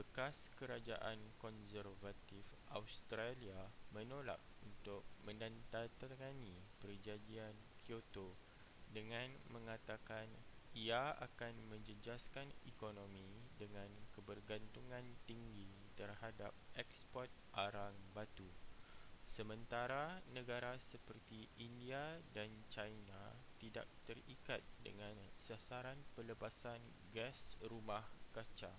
bekas 0.00 0.38
kerajaan 0.58 1.18
konservatif 1.42 2.42
australia 2.80 3.60
menolak 3.96 4.40
untuk 4.68 5.02
menandatangani 5.26 6.54
perjanjian 6.82 7.54
kyoto 7.86 8.28
dengan 8.96 9.28
mengatakan 9.54 10.26
ia 10.84 11.04
akan 11.26 11.54
menjejaskan 11.72 12.46
ekonomi 12.72 13.26
dengan 13.62 13.86
kebergantungan 14.18 15.04
tinggi 15.30 15.70
terhadap 16.00 16.50
eksport 16.82 17.30
arang 17.66 17.94
batu 18.18 18.46
sementara 19.36 20.04
negara 20.36 20.72
seperti 20.90 21.40
india 21.68 22.04
dan 22.36 22.50
china 22.74 23.22
tidak 23.62 23.86
terikat 24.10 24.62
dengan 24.86 25.14
sasaran 25.46 25.98
pelepasan 26.18 26.80
gas 27.16 27.40
rumah 27.70 28.04
kaca 28.36 28.72